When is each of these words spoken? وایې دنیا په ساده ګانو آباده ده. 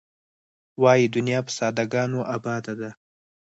وایې 0.81 1.07
دنیا 1.15 1.39
په 1.45 1.51
ساده 1.57 1.83
ګانو 1.93 2.19
آباده 2.35 2.73
ده. 2.79 2.89